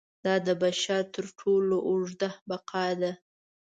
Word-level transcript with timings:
دا 0.25 0.35
د 0.47 0.49
بشر 0.61 1.01
تر 1.15 1.25
ټولو 1.39 1.75
اوږده 1.89 2.29
بقا 2.49 2.85
ده. 3.01 3.11